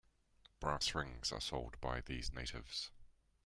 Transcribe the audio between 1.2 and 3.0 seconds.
are sold by these natives.